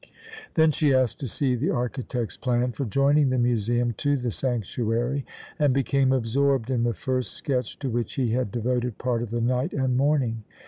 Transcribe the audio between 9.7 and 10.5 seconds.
and morning.